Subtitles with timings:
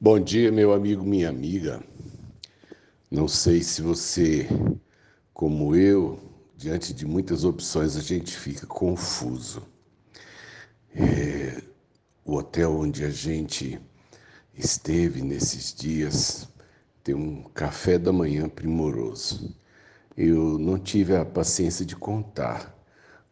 [0.00, 1.82] Bom dia, meu amigo, minha amiga.
[3.10, 4.46] Não sei se você,
[5.34, 6.20] como eu,
[6.56, 9.60] diante de muitas opções, a gente fica confuso.
[10.94, 11.60] É,
[12.24, 13.80] o hotel onde a gente
[14.54, 16.48] esteve nesses dias
[17.02, 19.52] tem um café da manhã primoroso.
[20.16, 22.72] Eu não tive a paciência de contar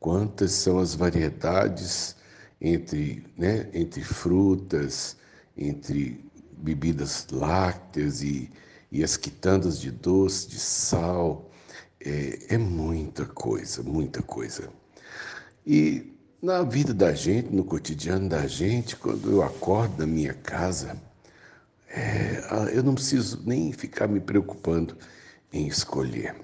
[0.00, 2.16] quantas são as variedades
[2.60, 5.16] entre, né, entre frutas,
[5.56, 8.50] entre bebidas lácteas e,
[8.90, 11.50] e as quitandas de doce, de sal.
[12.00, 14.68] É, é muita coisa, muita coisa.
[15.66, 21.00] E na vida da gente, no cotidiano da gente, quando eu acordo na minha casa,
[21.88, 22.42] é,
[22.72, 24.96] eu não preciso nem ficar me preocupando
[25.52, 26.36] em escolher.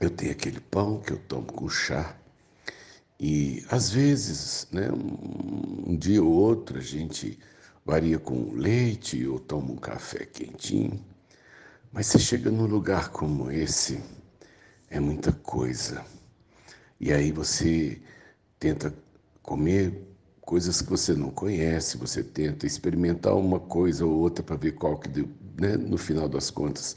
[0.00, 2.16] Eu tenho aquele pão que eu tomo com chá,
[3.18, 7.38] e às vezes, né, um, um dia ou outro, a gente
[7.84, 11.04] varia com leite ou toma um café quentinho.
[11.92, 14.00] Mas você chega num lugar como esse,
[14.88, 16.04] é muita coisa.
[16.98, 18.00] E aí você
[18.58, 18.94] tenta
[19.42, 24.72] comer coisas que você não conhece, você tenta experimentar uma coisa ou outra para ver
[24.72, 25.28] qual que deu,
[25.60, 25.76] né?
[25.76, 26.96] no final das contas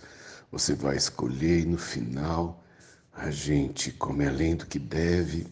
[0.51, 2.63] você vai escolher e no final
[3.13, 5.47] a gente come além do que deve,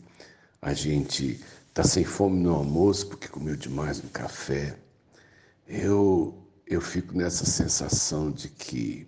[0.62, 4.78] a gente está sem fome no almoço porque comeu demais no café,
[5.68, 9.08] eu, eu fico nessa sensação de que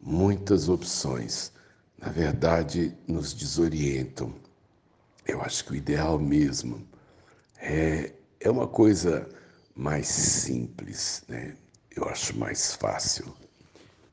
[0.00, 1.52] muitas opções,
[1.98, 4.34] na verdade, nos desorientam.
[5.26, 6.86] Eu acho que o ideal mesmo
[7.58, 9.28] é, é uma coisa
[9.74, 11.56] mais simples, né?
[11.94, 13.34] eu acho mais fácil.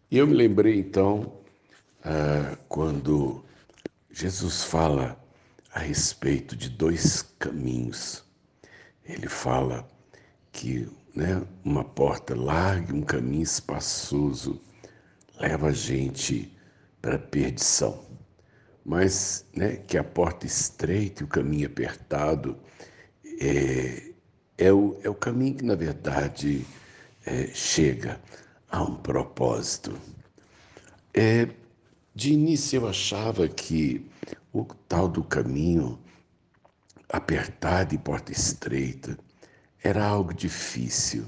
[0.10, 1.40] E eu me lembrei então,
[2.04, 3.44] ah, quando
[4.12, 5.20] Jesus fala
[5.74, 8.24] a respeito de dois caminhos.
[9.04, 9.88] Ele fala
[10.52, 14.60] que né, uma porta larga, um caminho espaçoso
[15.40, 16.52] leva a gente
[17.02, 18.04] para a perdição.
[18.86, 22.58] Mas né, que a porta estreita e o caminho apertado
[23.40, 24.12] é,
[24.58, 26.66] é, o, é o caminho que, na verdade,
[27.26, 28.20] é, chega
[28.70, 29.98] a um propósito.
[31.14, 31.48] É,
[32.14, 34.06] de início eu achava que
[34.52, 36.00] o tal do caminho
[37.10, 39.18] apertado e porta estreita
[39.84, 41.26] era algo difícil.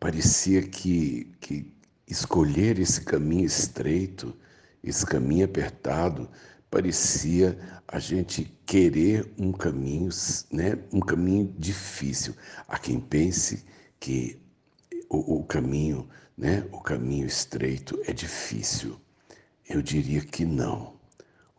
[0.00, 1.70] Parecia que, que
[2.06, 4.34] escolher esse caminho estreito,
[4.82, 6.30] esse caminho apertado,
[6.70, 10.08] parecia a gente querer um caminho,
[10.50, 12.34] né, um caminho difícil.
[12.66, 13.64] Há quem pense
[14.00, 14.40] que
[15.10, 18.98] o, o caminho, né, o caminho estreito é difícil.
[19.68, 20.96] Eu diria que não.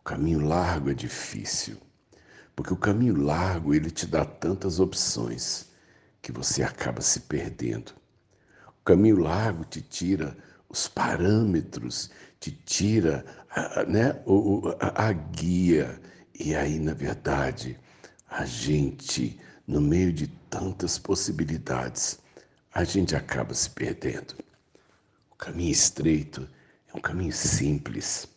[0.00, 1.76] O caminho largo é difícil,
[2.56, 5.69] porque o caminho largo ele te dá tantas opções
[6.22, 7.92] que você acaba se perdendo.
[8.68, 10.36] O caminho largo te tira
[10.68, 13.24] os parâmetros, te tira
[13.86, 14.22] né,
[14.80, 16.00] a, a guia.
[16.38, 17.78] E aí, na verdade,
[18.28, 22.18] a gente, no meio de tantas possibilidades,
[22.72, 24.34] a gente acaba se perdendo.
[25.30, 26.48] O caminho estreito
[26.92, 28.28] é um caminho simples.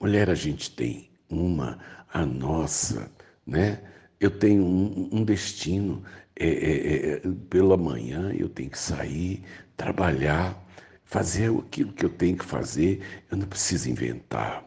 [0.00, 1.78] Mulher, a gente tem uma,
[2.12, 3.10] a nossa,
[3.46, 3.80] né?
[4.22, 6.00] Eu tenho um, um destino,
[6.36, 9.42] é, é, é, pela manhã eu tenho que sair,
[9.76, 10.64] trabalhar,
[11.04, 14.64] fazer aquilo que eu tenho que fazer, eu não preciso inventar.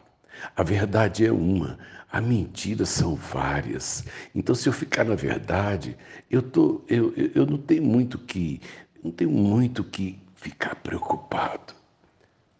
[0.54, 1.78] A verdade é uma,
[2.12, 4.04] a mentira são várias.
[4.34, 5.96] Então, se eu ficar na verdade,
[6.30, 8.60] eu, tô, eu, eu não tenho muito que,
[9.02, 11.72] não tenho muito que ficar preocupado.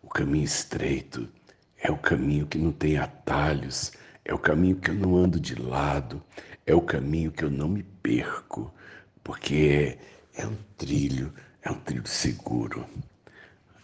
[0.02, 1.28] O caminho estreito
[1.76, 3.92] é o caminho que não tem atalhos,
[4.26, 6.22] é o caminho que eu não ando de lado,
[6.66, 8.74] é o caminho que eu não me perco
[9.22, 9.98] porque
[10.36, 11.32] é um trilho,
[11.62, 12.84] é um trilho seguro.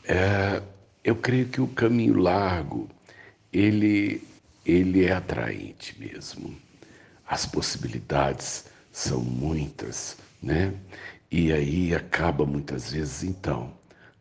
[0.04, 0.60] É,
[1.04, 2.88] eu creio que o caminho largo,
[3.52, 4.22] ele,
[4.64, 6.56] ele é atraente mesmo.
[7.26, 10.74] As possibilidades são muitas, né?
[11.30, 13.72] E aí acaba muitas vezes, então,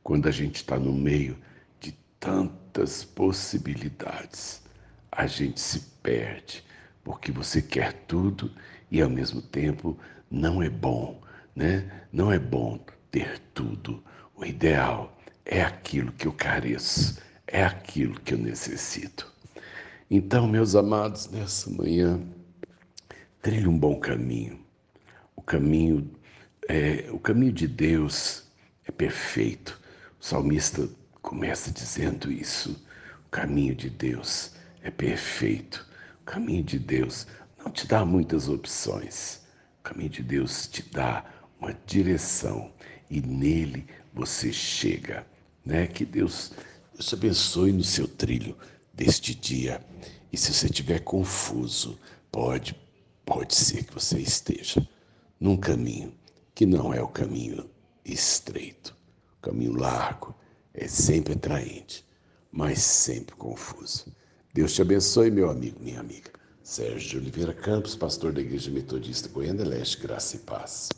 [0.04, 1.38] quando a gente está no meio
[1.80, 4.62] de tantas possibilidades,
[5.12, 6.64] a gente se perde,
[7.04, 8.52] porque você quer tudo
[8.90, 9.98] e ao mesmo tempo
[10.30, 11.22] não é bom,
[11.56, 12.06] né?
[12.12, 12.80] Não é bom
[13.12, 14.02] ter tudo.
[14.36, 19.32] O ideal é aquilo que eu careço, é aquilo que eu necessito.
[20.10, 22.20] Então, meus amados, nessa manhã,
[23.42, 24.60] trilhe um bom caminho.
[25.36, 26.10] O caminho,
[26.70, 28.48] é, o caminho de Deus
[28.86, 29.80] é perfeito.
[30.20, 30.88] O salmista
[31.22, 32.86] começa dizendo isso.
[33.26, 35.88] O caminho de Deus é perfeito.
[36.22, 39.42] O caminho de Deus não te dá muitas opções
[39.82, 41.26] o caminho de Deus te dá
[41.60, 42.72] uma direção
[43.10, 45.26] e nele você chega.
[45.66, 45.88] Né?
[45.88, 46.52] Que Deus,
[47.00, 48.56] te abençoe no seu trilho
[48.94, 49.84] deste dia.
[50.32, 51.98] E se você estiver confuso,
[52.32, 52.80] pode,
[53.26, 54.88] pode ser que você esteja
[55.40, 56.14] num caminho
[56.54, 57.68] que não é o caminho
[58.06, 58.96] estreito.
[59.40, 60.36] O caminho largo
[60.76, 62.06] é sempre atraente,
[62.52, 64.16] mas sempre confuso.
[64.54, 66.30] Deus te abençoe, meu amigo, minha amiga.
[66.62, 70.90] Sérgio Oliveira Campos, pastor da Igreja Metodista Goiânia Leste, Graça e Paz.